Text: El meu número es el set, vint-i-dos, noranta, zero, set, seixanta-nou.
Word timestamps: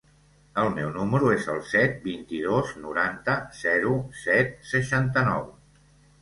El 0.59 0.67
meu 0.77 0.87
número 0.93 1.27
es 1.33 1.43
el 1.55 1.59
set, 1.71 1.93
vint-i-dos, 2.05 2.71
noranta, 2.87 3.37
zero, 3.59 3.93
set, 4.23 4.59
seixanta-nou. 4.73 5.47